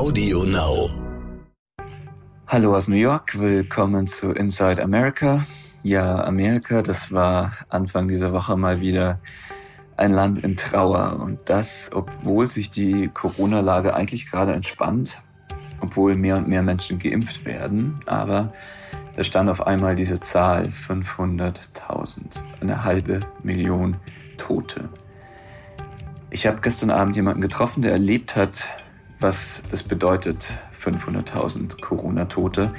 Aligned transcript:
Audio 0.00 0.44
Now. 0.44 0.88
Hallo 2.46 2.74
aus 2.74 2.88
New 2.88 2.96
York, 2.96 3.38
willkommen 3.38 4.06
zu 4.06 4.30
Inside 4.30 4.82
America. 4.82 5.44
Ja, 5.82 6.24
Amerika, 6.24 6.80
das 6.80 7.12
war 7.12 7.52
Anfang 7.68 8.08
dieser 8.08 8.32
Woche 8.32 8.56
mal 8.56 8.80
wieder 8.80 9.20
ein 9.98 10.14
Land 10.14 10.42
in 10.42 10.56
Trauer 10.56 11.20
und 11.20 11.50
das, 11.50 11.90
obwohl 11.92 12.48
sich 12.48 12.70
die 12.70 13.08
Corona-Lage 13.08 13.92
eigentlich 13.92 14.30
gerade 14.30 14.54
entspannt, 14.54 15.20
obwohl 15.80 16.16
mehr 16.16 16.38
und 16.38 16.48
mehr 16.48 16.62
Menschen 16.62 16.98
geimpft 16.98 17.44
werden, 17.44 18.00
aber 18.06 18.48
da 19.16 19.22
stand 19.22 19.50
auf 19.50 19.66
einmal 19.66 19.96
diese 19.96 20.18
Zahl 20.18 20.62
500.000, 20.62 22.40
eine 22.62 22.84
halbe 22.84 23.20
Million 23.42 23.96
Tote. 24.38 24.88
Ich 26.30 26.46
habe 26.46 26.62
gestern 26.62 26.88
Abend 26.88 27.16
jemanden 27.16 27.42
getroffen, 27.42 27.82
der 27.82 27.92
erlebt 27.92 28.34
hat, 28.34 28.70
was 29.20 29.60
das 29.70 29.82
bedeutet, 29.82 30.58
500.000 30.82 31.80
Corona-Tote. 31.80 32.72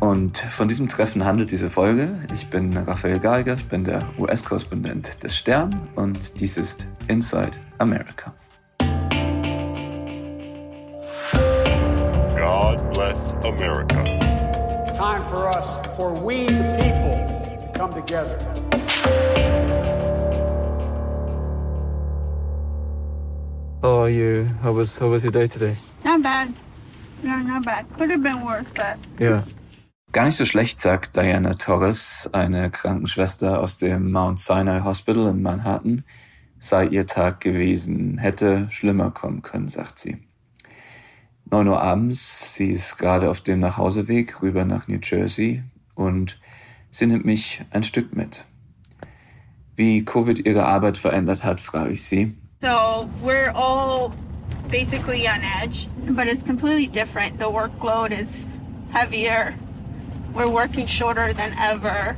Und 0.00 0.38
von 0.38 0.68
diesem 0.68 0.88
Treffen 0.88 1.24
handelt 1.24 1.52
diese 1.52 1.70
Folge. 1.70 2.26
Ich 2.34 2.48
bin 2.50 2.76
Raphael 2.76 3.20
Geiger, 3.20 3.54
ich 3.54 3.68
bin 3.68 3.84
der 3.84 4.00
US-Korrespondent 4.18 5.22
des 5.22 5.36
Stern 5.36 5.88
und 5.94 6.40
dies 6.40 6.56
ist 6.56 6.88
Inside 7.08 7.52
America. 7.78 8.34
God 12.34 12.92
bless 12.92 13.16
America. 13.44 14.02
Time 14.94 15.22
for 15.28 15.46
us, 15.46 15.66
for 15.96 16.12
we 16.24 16.46
the 16.46 16.74
people, 16.78 17.24
to 17.60 17.78
come 17.78 17.92
together. 17.92 18.38
How 23.82 24.04
are 24.04 24.10
you? 24.10 24.46
How 24.62 24.72
was 24.72 24.96
how 24.96 25.10
was 25.10 25.24
your 25.24 25.32
day 25.32 25.48
today? 25.48 25.74
Not 26.04 26.22
bad. 26.22 26.54
No, 27.24 27.36
not 27.38 27.64
bad. 27.64 27.84
Could 27.98 28.10
have 28.10 28.22
been 28.22 28.44
worse, 28.44 28.70
but 28.70 28.96
Ja. 29.18 29.42
Gar 30.12 30.26
nicht 30.26 30.36
so 30.36 30.44
schlecht, 30.44 30.80
sagt 30.80 31.16
Diana 31.16 31.54
Torres, 31.54 32.28
eine 32.32 32.70
Krankenschwester 32.70 33.58
aus 33.58 33.76
dem 33.78 34.12
Mount 34.12 34.38
Sinai 34.38 34.82
Hospital 34.84 35.28
in 35.28 35.42
Manhattan, 35.42 36.04
sei 36.60 36.86
ihr 36.86 37.08
Tag 37.08 37.40
gewesen, 37.40 38.18
hätte 38.18 38.68
schlimmer 38.70 39.10
kommen 39.10 39.42
können, 39.42 39.68
sagt 39.68 39.98
sie. 39.98 40.18
9 41.50 41.66
Uhr 41.66 41.82
abends, 41.82 42.54
sie 42.54 42.70
ist 42.70 42.98
gerade 42.98 43.30
auf 43.30 43.40
dem 43.40 43.58
Nachhauseweg 43.60 44.42
rüber 44.42 44.64
nach 44.64 44.86
New 44.86 45.00
Jersey 45.02 45.64
und 45.94 46.38
sie 46.92 47.06
nimmt 47.06 47.24
mich 47.24 47.64
ein 47.70 47.82
Stück 47.82 48.14
mit. 48.14 48.44
Wie 49.74 50.04
Covid 50.04 50.46
ihre 50.46 50.66
Arbeit 50.66 50.98
verändert 50.98 51.42
hat, 51.42 51.60
frage 51.60 51.92
ich 51.94 52.04
sie. 52.04 52.36
So 52.62 53.10
we're 53.20 53.50
all 53.50 54.14
basically 54.70 55.26
on 55.28 55.42
edge, 55.42 55.88
but 56.10 56.28
it's 56.28 56.42
completely 56.42 56.86
different. 56.86 57.38
The 57.38 57.50
workload 57.50 58.12
is 58.18 58.44
heavier. 58.90 59.54
We're 60.32 60.48
working 60.48 60.86
shorter 60.86 61.32
than 61.34 61.52
ever. 61.58 62.16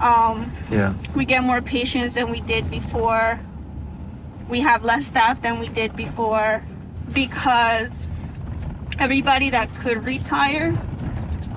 Um, 0.00 0.52
Ja. 0.70 0.94
we 1.14 1.24
get 1.24 1.42
more 1.42 1.60
patients 1.60 2.14
than 2.14 2.30
we 2.30 2.40
did 2.40 2.70
before. 2.70 3.38
We 4.48 4.60
have 4.60 4.84
less 4.84 5.06
staff 5.06 5.42
than 5.42 5.58
we 5.58 5.68
did 5.68 5.96
before 5.96 6.62
because 7.12 7.90
everybody 8.98 9.50
that 9.50 9.68
could 9.80 10.04
retire 10.04 10.78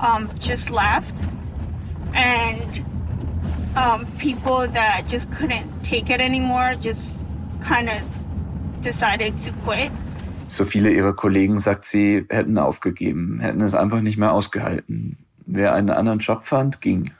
um, 0.02 0.30
just 0.39 0.70
left, 0.70 1.14
and 2.14 2.83
um, 3.75 4.05
people 4.17 4.67
that 4.67 5.08
just 5.08 5.31
couldn't 5.31 5.83
take 5.83 6.09
it 6.09 6.22
anymore 6.22 6.75
just 6.80 7.20
kind 7.68 7.90
of 7.90 8.02
decided 8.82 9.34
to 9.44 9.52
quit. 9.66 9.92
So 10.48 10.64
viele 10.64 10.92
ihrer 10.92 11.14
Kollegen, 11.14 11.60
sagt 11.60 11.84
sie, 11.84 12.26
hätten 12.30 12.58
aufgegeben, 12.58 13.40
hätten 13.40 13.62
es 13.62 13.76
einfach 13.76 14.00
nicht 14.00 14.18
mehr 14.18 14.32
ausgehalten. 14.32 15.18
Wer 15.46 15.73
einen 15.73 15.90
anderen 15.90 16.20
Job 16.20 16.45
fand, 16.45 16.80
ging. 16.80 17.12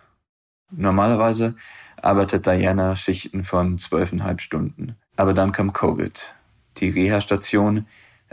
Normalerweise 0.72 1.56
arbeitet 2.02 2.46
Diana 2.46 2.96
Schichten 2.96 3.44
von 3.44 3.78
zwölfeinhalb 3.78 4.40
Stunden. 4.40 4.96
Aber 5.18 5.34
dann 5.34 5.52
kam 5.52 5.74
Covid. 5.74 6.34
Die 6.78 6.90
Reha-Station, 6.90 7.85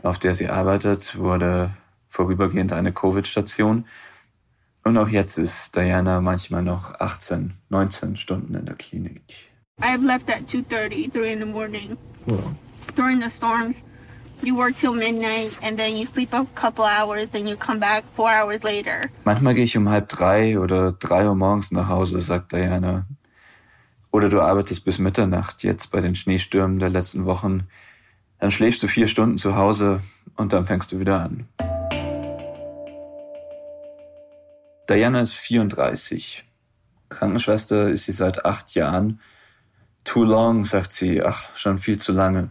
auf 0.02 0.18
der 0.18 0.34
sie 0.34 0.48
arbeitet, 0.48 1.18
wurde 1.18 1.70
vorübergehend 2.08 2.72
eine 2.72 2.92
Covid-Station. 2.92 3.86
Und 4.84 4.98
auch 4.98 5.08
jetzt 5.08 5.38
ist 5.38 5.74
Diana 5.74 6.20
manchmal 6.20 6.62
noch 6.62 7.00
18, 7.00 7.54
19 7.70 8.16
Stunden 8.16 8.54
in 8.54 8.66
der 8.66 8.76
Klinik. 8.76 9.53
I've 9.94 10.02
left 10.02 10.30
at 10.30 10.48
2:30, 10.48 11.12
3 11.12 11.32
in 11.32 11.40
the 11.40 11.46
morning. 11.46 11.96
During 12.96 13.20
the 13.20 13.28
storms, 13.28 13.76
you 14.42 14.56
work 14.56 14.76
till 14.78 14.94
midnight 14.94 15.58
and 15.62 15.78
then 15.78 15.96
you 15.96 16.06
sleep 16.06 16.32
a 16.32 16.46
couple 16.54 16.84
hours, 16.84 17.30
then 17.30 17.46
you 17.46 17.56
come 17.56 17.78
back 17.78 18.04
four 18.16 18.30
hours 18.30 18.62
later. 18.62 19.10
Manchmal 19.24 19.54
gehe 19.54 19.64
ich 19.64 19.76
um 19.76 19.88
halb 19.88 20.08
drei 20.08 20.58
oder 20.58 20.92
drei 20.92 21.26
Uhr 21.26 21.34
morgens 21.34 21.70
nach 21.70 21.88
Hause, 21.88 22.20
sagt 22.20 22.52
Diana. 22.52 23.06
Oder 24.10 24.28
du 24.28 24.40
arbeitest 24.40 24.84
bis 24.84 24.98
Mitternacht, 24.98 25.62
jetzt 25.62 25.90
bei 25.90 26.00
den 26.00 26.14
Schneestürmen 26.14 26.78
der 26.78 26.88
letzten 26.90 27.24
Wochen. 27.24 27.68
Dann 28.38 28.50
schläfst 28.50 28.82
du 28.82 28.88
vier 28.88 29.08
Stunden 29.08 29.38
zu 29.38 29.56
Hause 29.56 30.00
und 30.36 30.52
dann 30.52 30.66
fängst 30.66 30.92
du 30.92 30.98
wieder 30.98 31.20
an. 31.20 31.46
Diana 34.88 35.20
ist 35.20 35.34
34. 35.34 36.44
Krankenschwester 37.08 37.88
ist 37.88 38.04
sie 38.04 38.12
seit 38.12 38.44
acht 38.44 38.74
Jahren. 38.74 39.20
Too 40.04 40.24
long, 40.24 40.64
sagt 40.64 40.92
sie. 40.92 41.22
Ach, 41.22 41.48
schon 41.54 41.78
viel 41.78 41.98
zu 41.98 42.12
lange. 42.12 42.50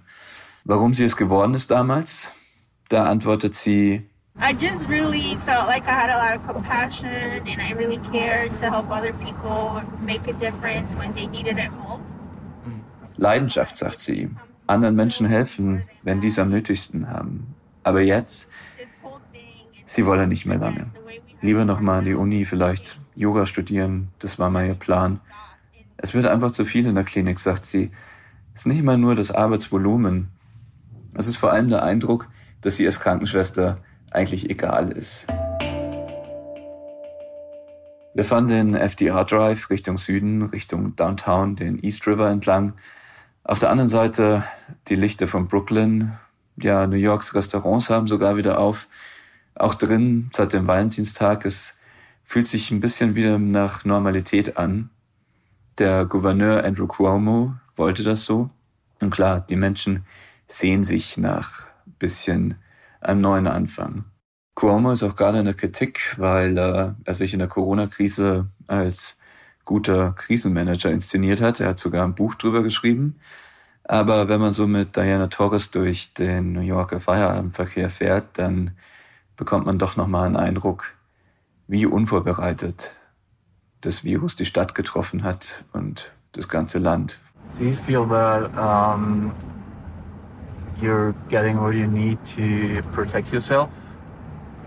Warum 0.66 0.94
sie 0.94 1.04
es 1.04 1.16
geworden 1.16 1.54
ist 1.54 1.72
damals? 1.72 2.32
Da 2.90 3.06
antwortet 3.06 3.56
sie, 3.56 4.10
I 4.36 4.52
just 4.52 4.90
really 4.90 5.38
felt 5.46 5.68
like 5.68 5.84
I 5.86 5.92
had 5.92 6.10
a 6.10 6.18
lot 6.18 6.36
of 6.36 6.48
compassion 6.48 7.08
and 7.08 7.62
I 7.62 7.74
really 7.74 8.00
cared 8.12 8.58
to 8.58 8.70
help 8.70 8.90
other 8.90 9.14
people 9.14 9.84
make 10.02 10.28
a 10.28 10.34
difference 10.34 10.96
when 10.98 11.14
they 11.14 11.28
needed 11.28 11.60
it 11.60 11.72
most. 11.72 12.18
Leidenschaft, 13.18 13.78
sagt 13.78 14.00
sie. 14.00 14.32
Anderen 14.66 14.96
Menschen 14.96 15.28
helfen, 15.28 15.84
wenn 16.02 16.20
die 16.20 16.30
es 16.30 16.40
am 16.40 16.50
nötigsten 16.50 17.10
haben. 17.10 17.54
Aber 17.84 18.02
jetzt, 18.02 18.48
sie 19.86 20.06
wolle 20.06 20.26
nicht 20.26 20.48
mehr 20.48 20.58
lange. 20.58 20.88
Lieber 21.42 21.64
nochmal 21.64 22.00
an 22.00 22.06
die 22.06 22.16
Uni, 22.16 22.46
vielleicht 22.46 22.98
Yoga 23.16 23.46
studieren, 23.46 24.10
das 24.18 24.40
war 24.40 24.50
mal 24.50 24.66
ihr 24.66 24.74
Plan. 24.74 25.20
Es 26.04 26.14
wird 26.14 26.26
einfach 26.26 26.52
zu 26.52 26.66
viel 26.66 26.86
in 26.86 26.96
der 26.96 27.06
Klinik, 27.06 27.40
sagt 27.40 27.64
sie. 27.64 27.90
Es 28.54 28.64
ist 28.64 28.66
nicht 28.66 28.80
immer 28.80 28.98
nur 28.98 29.16
das 29.16 29.32
Arbeitsvolumen. 29.32 30.28
Es 31.16 31.28
ist 31.28 31.38
vor 31.38 31.54
allem 31.54 31.70
der 31.70 31.84
Eindruck, 31.84 32.28
dass 32.60 32.76
sie 32.76 32.86
als 32.86 33.00
Krankenschwester 33.00 33.78
eigentlich 34.12 34.50
egal 34.50 34.92
ist. 34.92 35.26
Wir 38.14 38.26
fahren 38.26 38.50
den 38.50 38.76
FDR 38.76 39.24
Drive 39.24 39.70
Richtung 39.70 39.98
Süden, 39.98 40.42
Richtung 40.44 40.94
Downtown, 40.98 41.56
den 41.56 41.82
East 41.82 42.06
River 42.06 42.30
entlang. 42.30 42.74
Auf 43.46 43.60
der 43.60 43.70
anderen 43.70 43.90
Seite 43.90 44.44
die 44.90 44.96
Lichter 44.96 45.30
von 45.30 45.48
Brooklyn. 45.48 46.12
Ja, 46.58 46.86
New 46.86 46.98
Yorks 46.98 47.34
Restaurants 47.34 47.90
haben 47.90 48.08
sogar 48.08 48.36
wieder 48.36 48.60
auf. 48.60 48.90
Auch 49.56 49.74
drin 49.74 50.30
seit 50.36 50.52
dem 50.52 50.68
Valentinstag. 50.68 51.46
Es 51.46 51.74
fühlt 52.26 52.50
sich 52.50 52.72
ein 52.72 52.82
bisschen 52.82 53.16
wieder 53.16 53.40
nach 53.40 53.86
Normalität 53.86 54.58
an. 54.58 54.90
Der 55.80 56.06
Gouverneur 56.06 56.64
Andrew 56.64 56.86
Cuomo 56.86 57.56
wollte 57.76 58.04
das 58.04 58.26
so. 58.26 58.52
Und 59.02 59.10
klar, 59.10 59.42
die 59.42 59.56
Menschen 59.56 60.06
sehen 60.48 60.84
sich 60.84 61.18
nach 61.18 61.68
bisschen 61.98 62.60
einem 63.02 63.22
neuen 63.22 63.48
Anfang. 63.48 64.06
Cuomo 64.54 64.92
ist 64.92 65.02
auch 65.02 65.16
gerade 65.16 65.40
in 65.40 65.46
der 65.46 65.56
Kritik, 65.56 66.16
weil 66.20 66.56
äh, 66.60 66.92
er 67.04 67.14
sich 67.16 67.34
in 67.34 67.40
der 67.40 67.48
Corona-Krise 67.48 68.50
als 68.68 69.18
guter 69.66 70.12
Krisenmanager 70.12 70.92
inszeniert 70.92 71.42
hat. 71.42 71.60
Er 71.60 71.70
hat 71.70 71.80
sogar 71.80 72.04
ein 72.04 72.14
Buch 72.14 72.36
drüber 72.36 72.62
geschrieben. 72.62 73.16
Aber 73.84 74.30
wenn 74.30 74.40
man 74.40 74.52
so 74.52 74.68
mit 74.68 74.96
Diana 74.96 75.28
Torres 75.28 75.72
durch 75.72 76.14
den 76.14 76.54
New 76.54 76.62
Yorker 76.62 77.00
Feierabendverkehr 77.00 77.90
fährt, 77.90 78.38
dann 78.38 78.78
bekommt 79.36 79.66
man 79.66 79.80
doch 79.80 79.96
nochmal 79.96 80.28
einen 80.28 80.38
Eindruck, 80.38 80.94
wie 81.68 81.88
unvorbereitet 81.88 82.94
das 83.86 84.04
Virus 84.04 84.36
die 84.36 84.46
Stadt 84.46 84.76
getroffen 84.76 85.24
hat 85.24 85.64
und 85.74 86.12
das 86.32 86.48
ganze 86.48 86.80
Land. 86.80 87.20
Do 87.58 87.64
you 87.64 87.76
feel 87.76 88.06
that 88.08 88.50
um, 88.58 89.32
you're 90.82 91.14
getting 91.30 91.60
what 91.60 91.74
you 91.76 91.86
need 91.86 92.18
to 92.36 92.82
protect 92.92 93.32
yourself? 93.32 93.70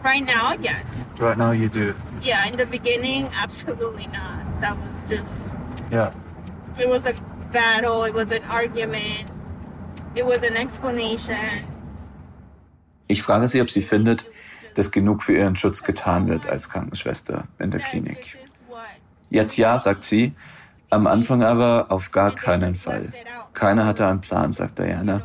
Right 0.05 0.25
now, 0.25 0.55
yes. 0.63 0.83
Right 1.19 1.37
now, 1.37 1.51
you 1.53 1.69
do. 1.69 1.93
Yeah, 2.23 2.47
in 2.47 2.57
the 2.57 2.67
beginning, 2.67 3.29
absolutely 3.43 4.07
not. 4.09 4.61
That 4.61 4.77
was 4.77 5.03
just, 5.09 5.43
Yeah. 5.91 6.13
it 6.79 6.89
was 6.89 7.05
a 7.07 7.15
battle, 7.53 8.05
it 8.05 8.15
was 8.15 8.31
an 8.31 8.45
argument, 8.45 9.25
it 10.15 10.25
was 10.25 10.45
an 10.45 10.57
explanation. 10.57 11.65
Ich 13.09 13.23
frage 13.23 13.49
sie, 13.49 13.61
ob 13.61 13.71
sie 13.71 13.83
findet, 13.83 14.27
dass 14.75 14.91
genug 14.91 15.23
für 15.23 15.33
ihren 15.33 15.57
Schutz 15.57 15.83
getan 15.83 16.29
wird 16.29 16.47
als 16.47 16.69
Krankenschwester 16.69 17.49
in 17.59 17.71
der 17.71 17.81
Klinik. 17.81 18.37
Jetzt 19.31 19.57
ja, 19.57 19.79
sagt 19.79 20.05
sie. 20.05 20.35
Am 20.91 21.07
Anfang 21.07 21.43
aber 21.43 21.87
auf 21.89 22.11
gar 22.11 22.35
keinen 22.35 22.75
Fall. 22.75 23.13
Keiner 23.53 23.87
hatte 23.87 24.07
einen 24.07 24.21
Plan, 24.21 24.53
sagt 24.53 24.79
Diana. 24.79 25.23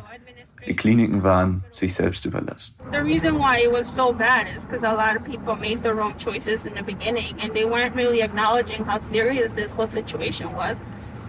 Die 0.66 0.74
Kliniken 0.76 1.22
waren 1.22 1.64
sich 1.72 1.94
selbst 1.94 2.24
überlassen. 2.24 2.74
The 2.92 3.00
reason 3.00 3.38
why 3.38 3.64
it 3.64 3.72
was 3.72 3.88
so 3.94 4.12
bad 4.12 4.46
is 4.46 4.64
because 4.64 4.84
a 4.84 4.92
lot 4.92 5.16
of 5.16 5.24
people 5.24 5.56
made 5.56 5.82
the 5.82 5.92
wrong 5.92 6.14
choices 6.18 6.64
in 6.64 6.74
the 6.74 6.82
beginning 6.82 7.34
and 7.40 7.52
they 7.52 7.64
weren't 7.64 7.96
really 7.96 8.22
acknowledging 8.22 8.84
how 8.84 9.00
serious 9.10 9.52
this 9.54 9.72
whole 9.72 9.88
situation 9.88 10.52
was. 10.54 10.76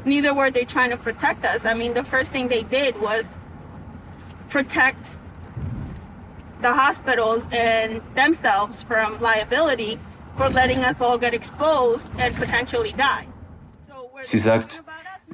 Neither 0.06 0.34
were 0.34 0.52
they 0.52 0.66
trying 0.66 0.92
to 0.92 0.98
protect 0.98 1.46
us. 1.46 1.66
I 1.66 1.74
mean, 1.74 1.94
the 1.94 2.04
first 2.04 2.30
thing 2.32 2.48
they 2.48 2.64
did 2.64 3.02
was 3.02 3.36
protect 4.50 5.10
the 6.62 6.74
hospitals 6.74 7.46
and 7.52 8.02
themselves 8.16 8.84
from 8.84 9.20
liability 9.20 10.00
for 10.38 10.50
letting 10.50 10.84
us 10.84 11.00
all 11.02 11.18
get 11.18 11.34
exposed 11.34 12.08
and 12.18 12.36
potentially 12.36 12.94
die. 12.94 13.28
Sie 14.24 14.38
sagt. 14.38 14.84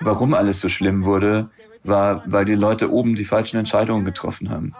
Warum 0.01 0.33
alles 0.33 0.61
so 0.61 0.69
schlimm 0.69 1.03
wurde, 1.03 1.49
war, 1.83 2.23
weil 2.25 2.45
die 2.45 2.55
Leute 2.55 2.89
oben 2.91 3.15
die 3.15 3.25
falschen 3.25 3.57
Entscheidungen 3.57 4.05
getroffen 4.05 4.49
haben. 4.49 4.73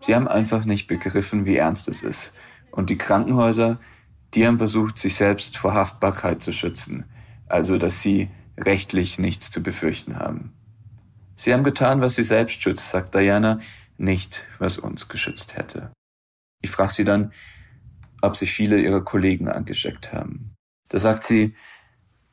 Sie 0.00 0.14
haben 0.14 0.28
einfach 0.28 0.64
nicht 0.64 0.86
begriffen, 0.86 1.44
wie 1.44 1.56
ernst 1.56 1.88
es 1.88 2.02
ist. 2.02 2.32
Und 2.70 2.88
die 2.88 2.96
Krankenhäuser, 2.96 3.78
die 4.34 4.46
haben 4.46 4.58
versucht, 4.58 4.98
sich 4.98 5.14
selbst 5.14 5.58
vor 5.58 5.74
Haftbarkeit 5.74 6.42
zu 6.42 6.52
schützen. 6.52 7.04
Also, 7.48 7.76
dass 7.76 8.00
sie 8.00 8.30
rechtlich 8.58 9.18
nichts 9.18 9.50
zu 9.50 9.62
befürchten 9.62 10.18
haben. 10.18 10.52
Sie 11.34 11.52
haben 11.52 11.64
getan, 11.64 12.00
was 12.00 12.14
sie 12.14 12.24
selbst 12.24 12.62
schützt, 12.62 12.88
sagt 12.88 13.14
Diana, 13.14 13.60
nicht, 13.98 14.46
was 14.58 14.78
uns 14.78 15.08
geschützt 15.08 15.56
hätte. 15.56 15.90
Ich 16.62 16.70
frage 16.70 16.92
sie 16.92 17.04
dann, 17.04 17.32
ob 18.22 18.36
sich 18.36 18.52
viele 18.52 18.80
ihrer 18.80 19.02
Kollegen 19.02 19.48
angesteckt 19.48 20.12
haben. 20.12 20.54
Da 20.88 20.98
sagt 20.98 21.22
sie, 21.22 21.54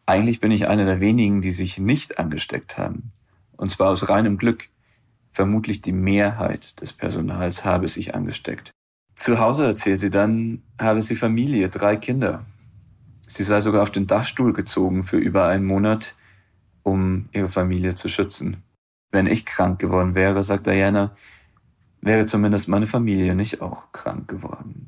eigentlich 0.06 0.39
bin 0.39 0.51
ich 0.51 0.68
einer 0.68 0.85
der 0.85 1.00
wenigen, 1.00 1.41
die 1.41 1.51
sich 1.51 1.77
nicht 1.77 2.19
angesteckt 2.19 2.77
haben. 2.77 3.12
Und 3.56 3.69
zwar 3.69 3.89
aus 3.89 4.09
reinem 4.09 4.38
Glück. 4.38 4.69
Vermutlich 5.31 5.81
die 5.81 5.94
Mehrheit 5.94 6.80
des 6.81 6.94
Personals 6.94 7.65
habe 7.65 7.88
sich 7.88 8.13
angesteckt. 8.13 8.71
Zu 9.15 9.39
Hause, 9.39 9.65
erzählt 9.65 10.00
sie 10.00 10.09
dann, 10.09 10.63
habe 10.80 11.01
sie 11.01 11.15
Familie, 11.15 11.69
drei 11.69 11.95
Kinder. 11.95 12.45
Sie 13.25 13.44
sei 13.44 13.62
sogar 13.62 13.83
auf 13.83 13.91
den 13.91 14.07
Dachstuhl 14.07 14.53
gezogen 14.53 15.03
für 15.03 15.18
über 15.18 15.47
einen 15.47 15.65
Monat, 15.65 16.15
um 16.83 17.30
ihre 17.31 17.50
Familie 17.50 17.95
zu 17.95 18.09
schützen. 18.09 18.63
Wenn 19.12 19.27
ich 19.27 19.45
krank 19.45 19.80
geworden 19.80 20.15
wäre, 20.15 20.44
sagt 20.44 20.68
Diana, 20.68 21.15
wäre 22.01 22.25
zumindest 22.25 22.68
meine 22.68 22.88
Familie 22.88 23.35
nicht 23.35 23.62
auch 23.62 23.91
krank 23.91 24.27
geworden. 24.27 24.82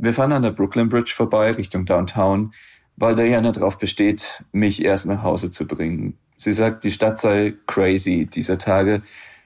Wir 0.00 0.14
fahren 0.14 0.32
an 0.32 0.42
der 0.42 0.52
Brooklyn 0.52 0.88
Bridge 0.88 1.12
vorbei 1.14 1.50
Richtung 1.50 1.84
Downtown, 1.84 2.52
weil 2.96 3.16
Diana 3.16 3.50
darauf 3.50 3.78
besteht, 3.78 4.44
mich 4.52 4.84
erst 4.84 5.06
nach 5.06 5.24
Hause 5.24 5.50
zu 5.50 5.66
bringen. 5.66 6.16
Sie 6.36 6.52
sagt, 6.52 6.84
die 6.84 6.92
Stadt 6.92 7.18
sei 7.18 7.54
crazy 7.66 8.26
dieser 8.26 8.58
Tage 8.58 9.02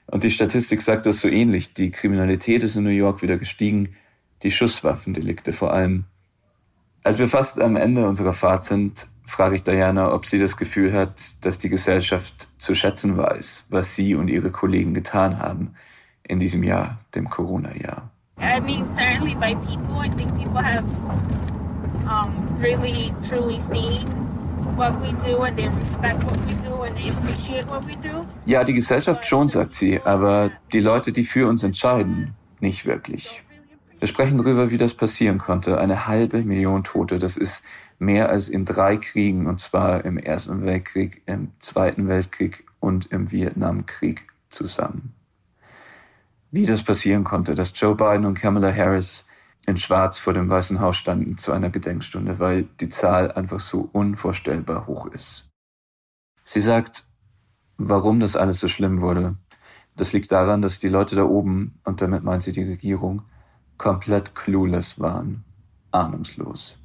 und 0.06 0.24
die 0.24 0.30
Statistik 0.30 0.82
sagt 0.82 1.06
das 1.06 1.20
so 1.20 1.28
ähnlich. 1.28 1.72
Die 1.72 1.90
Kriminalität 1.90 2.62
ist 2.64 2.76
in 2.76 2.84
New 2.84 2.90
York 2.90 3.22
wieder 3.22 3.38
gestiegen, 3.38 3.96
die 4.42 4.50
Schusswaffendelikte 4.50 5.54
vor 5.54 5.72
allem. 5.72 6.04
Als 7.02 7.18
wir 7.18 7.28
fast 7.28 7.58
am 7.58 7.76
Ende 7.76 8.06
unserer 8.06 8.34
Fahrt 8.34 8.64
sind, 8.64 9.06
frage 9.26 9.56
ich 9.56 9.62
Diana, 9.62 10.12
ob 10.12 10.26
sie 10.26 10.38
das 10.38 10.58
Gefühl 10.58 10.92
hat, 10.92 11.22
dass 11.40 11.56
die 11.56 11.70
Gesellschaft 11.70 12.48
zu 12.58 12.74
schätzen 12.74 13.16
weiß, 13.16 13.64
was 13.70 13.96
sie 13.96 14.14
und 14.14 14.28
ihre 14.28 14.50
Kollegen 14.50 14.92
getan 14.92 15.38
haben 15.38 15.74
in 16.22 16.38
diesem 16.38 16.62
Jahr, 16.62 17.00
dem 17.14 17.30
Corona-Jahr. 17.30 18.11
I 18.38 18.60
mean, 18.60 18.86
certainly 18.96 19.34
by 19.34 19.54
people, 19.66 19.96
I 19.98 20.08
think 20.10 20.36
people 20.38 20.60
have 20.62 20.84
um, 22.06 22.58
really, 22.60 23.14
truly 23.22 23.60
seen 23.72 24.06
what 24.76 25.00
we 25.00 25.12
do 25.24 25.42
and 25.42 25.56
they 25.56 25.68
respect 25.68 26.22
what 26.24 26.38
we 26.46 26.54
do 26.66 26.82
and 26.82 26.96
they 26.96 27.08
appreciate 27.08 27.66
what 27.68 27.84
we 27.84 27.94
do. 27.96 28.26
Ja, 28.46 28.64
die 28.64 28.74
Gesellschaft 28.74 29.24
schon, 29.24 29.48
sagt 29.48 29.74
sie, 29.74 30.00
aber 30.02 30.50
die 30.72 30.80
Leute, 30.80 31.12
die 31.12 31.24
für 31.24 31.48
uns 31.48 31.62
entscheiden, 31.62 32.34
nicht 32.60 32.86
wirklich. 32.86 33.42
Wir 33.98 34.08
sprechen 34.08 34.38
darüber, 34.38 34.70
wie 34.70 34.78
das 34.78 34.94
passieren 34.94 35.38
konnte. 35.38 35.78
Eine 35.78 36.08
halbe 36.08 36.42
Million 36.42 36.82
Tote, 36.82 37.18
das 37.18 37.36
ist 37.36 37.62
mehr 37.98 38.30
als 38.30 38.48
in 38.48 38.64
drei 38.64 38.96
Kriegen, 38.96 39.46
und 39.46 39.60
zwar 39.60 40.04
im 40.04 40.18
Ersten 40.18 40.64
Weltkrieg, 40.64 41.22
im 41.26 41.52
Zweiten 41.60 42.08
Weltkrieg 42.08 42.64
und 42.80 43.06
im 43.12 43.30
Vietnamkrieg 43.30 44.26
zusammen. 44.50 45.14
Wie 46.54 46.66
das 46.66 46.82
passieren 46.82 47.24
konnte, 47.24 47.54
dass 47.54 47.72
Joe 47.74 47.94
Biden 47.94 48.26
und 48.26 48.38
Kamala 48.38 48.70
Harris 48.74 49.24
in 49.66 49.78
Schwarz 49.78 50.18
vor 50.18 50.34
dem 50.34 50.50
Weißen 50.50 50.80
Haus 50.80 50.98
standen 50.98 51.38
zu 51.38 51.50
einer 51.50 51.70
Gedenkstunde, 51.70 52.38
weil 52.38 52.64
die 52.78 52.90
Zahl 52.90 53.32
einfach 53.32 53.58
so 53.58 53.88
unvorstellbar 53.92 54.86
hoch 54.86 55.06
ist. 55.06 55.48
Sie 56.44 56.60
sagt, 56.60 57.06
warum 57.78 58.20
das 58.20 58.36
alles 58.36 58.60
so 58.60 58.68
schlimm 58.68 59.00
wurde. 59.00 59.36
Das 59.96 60.12
liegt 60.12 60.30
daran, 60.30 60.60
dass 60.60 60.78
die 60.78 60.88
Leute 60.88 61.16
da 61.16 61.24
oben, 61.24 61.80
und 61.84 62.02
damit 62.02 62.22
meint 62.22 62.42
sie 62.42 62.52
die 62.52 62.64
Regierung, 62.64 63.22
komplett 63.78 64.34
clueless 64.34 65.00
waren, 65.00 65.44
ahnungslos. 65.90 66.76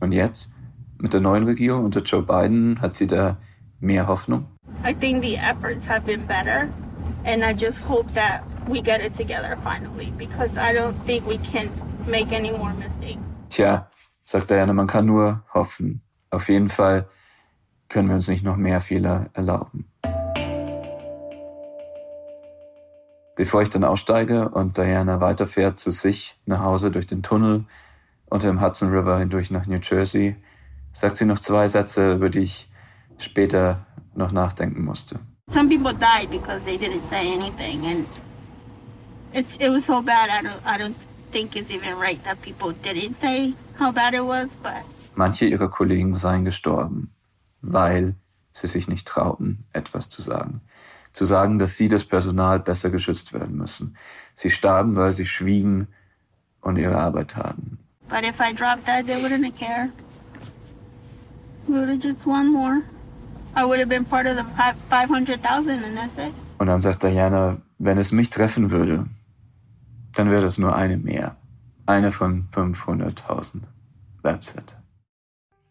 Und 0.00 0.12
jetzt, 0.12 0.50
mit 0.98 1.14
der 1.14 1.20
neuen 1.20 1.44
Regierung 1.44 1.86
unter 1.86 2.02
Joe 2.02 2.22
Biden, 2.22 2.82
hat 2.82 2.96
sie 2.96 3.06
da 3.06 3.38
mehr 3.80 4.08
Hoffnung? 4.08 4.46
I 4.84 4.92
think 4.92 5.22
the 5.22 5.36
efforts 5.36 5.88
have 5.88 6.04
been 6.04 6.26
better, 6.26 6.68
and 7.24 7.44
I 7.44 7.52
just 7.52 7.82
hope 7.84 8.12
that 8.14 8.44
we 8.68 8.80
get 8.80 9.00
it 9.00 9.14
together 9.14 9.56
finally 9.62 10.12
because 10.16 10.56
I 10.56 10.74
don't 10.74 10.96
think 11.06 11.26
we 11.26 11.38
can 11.38 11.70
make 12.06 12.32
any 12.32 12.50
more 12.50 12.72
mistakes. 12.74 13.20
Tja, 13.48 13.88
sagt 14.24 14.50
Diana, 14.50 14.72
man 14.72 14.86
kann 14.86 15.06
nur 15.06 15.42
hoffen. 15.52 16.02
Auf 16.30 16.48
jeden 16.48 16.68
Fall 16.68 17.08
können 17.88 18.08
wir 18.08 18.14
uns 18.14 18.28
nicht 18.28 18.44
noch 18.44 18.56
mehr 18.56 18.80
Fehler 18.80 19.28
erlauben. 19.34 19.88
Bevor 23.34 23.62
ich 23.62 23.70
dann 23.70 23.84
aussteige 23.84 24.48
und 24.50 24.76
Diana 24.76 25.20
weiterfährt 25.20 25.78
zu 25.78 25.90
sich 25.90 26.38
nach 26.46 26.62
Hause 26.62 26.90
durch 26.90 27.06
den 27.06 27.22
Tunnel 27.22 27.64
unter 28.26 28.48
dem 28.48 28.60
Hudson 28.60 28.90
River 28.90 29.18
hindurch 29.18 29.50
nach 29.50 29.66
New 29.66 29.80
Jersey, 29.82 30.36
sagt 30.92 31.16
sie 31.16 31.24
noch 31.24 31.38
zwei 31.38 31.68
Sätze, 31.68 32.14
über 32.14 32.30
die 32.30 32.40
ich 32.40 32.70
später 33.18 33.86
noch 34.14 34.32
nachdenken 34.32 34.84
musste. 34.84 35.20
Some 35.52 35.68
people 35.68 35.92
died 35.92 36.30
because 36.30 36.62
they 36.64 36.76
didn't 36.78 37.06
say 37.10 37.28
anything, 37.32 37.84
and 37.86 38.06
it's 39.34 39.56
it 39.58 39.68
was 39.68 39.84
so 39.84 40.00
bad. 40.02 40.30
I 40.30 40.40
don't 40.42 40.62
I 40.64 40.78
don't 40.78 40.96
think 41.30 41.56
it's 41.56 41.70
even 41.70 41.98
right 41.98 42.22
that 42.24 42.40
people 42.42 42.72
didn't 42.72 43.20
say 43.20 43.54
how 43.78 43.92
bad 43.92 44.14
it 44.14 44.24
was, 44.24 44.48
but 44.62 44.82
Manche 45.14 45.44
ihrer 45.46 45.68
Kollegen 45.68 46.14
seien 46.14 46.44
gestorben, 46.44 47.10
weil 47.60 48.14
sie 48.52 48.66
sich 48.66 48.88
nicht 48.88 49.06
trauten, 49.06 49.64
etwas 49.74 50.08
zu 50.08 50.22
sagen. 50.22 50.62
Zu 51.12 51.26
sagen, 51.26 51.58
dass 51.58 51.76
sie 51.76 51.88
das 51.88 52.06
Personal 52.06 52.58
besser 52.58 52.88
geschützt 52.88 53.34
werden 53.34 53.56
müssen. 53.58 53.94
Sie 54.34 54.48
starben, 54.48 54.96
weil 54.96 55.12
sie 55.12 55.26
schwiegen 55.26 55.88
und 56.62 56.78
ihre 56.78 56.96
Arbeit 56.96 57.32
taten. 57.32 57.78
but 58.08 58.24
if 58.24 58.40
I 58.42 58.52
dropped 58.52 58.84
that, 58.86 59.06
they 59.06 59.20
wouldn't 59.20 59.56
cared. 59.56 59.90
We 61.66 61.78
would 61.78 61.88
have 61.88 62.00
just 62.00 62.26
won 62.26 62.52
more. 62.52 62.82
I 63.54 63.64
would 63.64 63.78
have 63.78 63.88
been 63.88 64.04
part 64.04 64.26
of 64.26 64.36
the 64.36 64.44
fi- 64.56 64.74
500,000 64.88 65.84
and 65.84 65.96
that's 65.96 66.16
it. 66.16 66.32
Und 66.58 66.68
dann 66.68 66.80
sagt 66.80 67.02
Diana, 67.02 67.58
wenn 67.78 67.98
es 67.98 68.12
mich 68.12 68.30
treffen 68.30 68.70
würde, 68.70 69.06
dann 70.14 70.30
wäre 70.30 70.42
das 70.42 70.58
nur 70.58 70.74
eine 70.76 70.96
mehr. 70.96 71.36
Eine 71.86 72.12
von 72.12 72.46
500.000. 72.48 73.62
That's 74.22 74.54
it. 74.54 74.74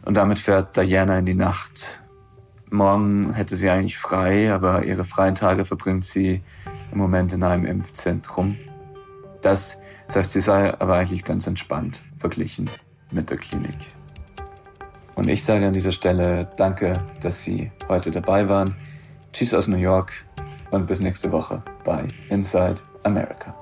Und 0.04 0.16
damit 0.16 0.40
fährt 0.40 0.76
Diana 0.78 1.20
in 1.20 1.26
die 1.26 1.34
Nacht. 1.36 2.00
Morgen 2.70 3.34
hätte 3.34 3.56
sie 3.56 3.70
eigentlich 3.70 3.98
frei, 3.98 4.52
aber 4.54 4.84
ihre 4.84 5.04
freien 5.04 5.36
Tage 5.36 5.66
verbringt 5.66 6.06
sie 6.06 6.42
im 6.92 6.98
Moment 6.98 7.34
in 7.34 7.44
einem 7.44 7.66
Impfzentrum. 7.66 8.58
Das, 9.42 9.78
sagt 10.08 10.32
sie, 10.32 10.40
sei 10.42 10.80
aber 10.80 10.96
eigentlich 10.96 11.24
ganz 11.24 11.48
entspannt 11.48 12.02
verglichen 12.18 12.70
mit 13.12 13.30
der 13.30 13.38
Klinik. 13.38 13.78
Und 15.22 15.30
ich 15.30 15.44
sage 15.44 15.68
an 15.68 15.74
dieser 15.74 15.92
Stelle 15.92 16.50
danke, 16.58 17.00
dass 17.22 17.44
Sie 17.44 17.72
heute 17.88 18.10
dabei 18.10 18.50
waren. 18.50 18.74
Tschüss 19.32 19.54
aus 19.54 19.68
New 19.68 19.78
York 19.78 20.26
und 20.72 20.88
bis 20.88 21.00
nächste 21.00 21.32
Woche 21.32 21.62
bei 21.86 22.08
Inside 22.30 22.82
America. 23.04 23.54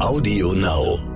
Audio 0.00 0.54
Now. 0.54 1.09